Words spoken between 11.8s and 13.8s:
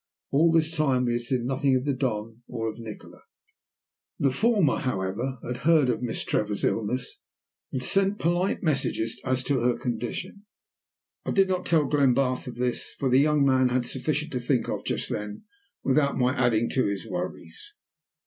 Glenbarth of this, for the young man